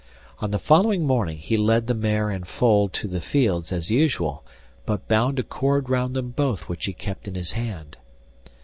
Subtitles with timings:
[0.39, 4.43] On the following morning he led the mare and foal to the fields as usual,
[4.83, 7.97] but bound a cord round them both which he kept in his hand.